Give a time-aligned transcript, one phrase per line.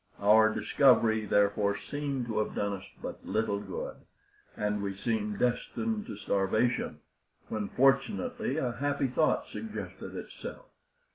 [0.19, 3.97] Our discovery, therefore, seemed to have done us but little good,
[4.57, 7.01] and we seemed destined to starvation,
[7.49, 10.65] when fortunately a happy thought suggested itself.